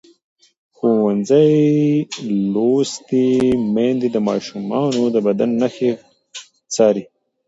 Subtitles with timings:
[0.75, 1.49] ښوونځې
[2.53, 3.27] لوستې
[3.73, 5.91] میندې د ماشومانو د بدن نښې
[6.75, 7.03] څاري.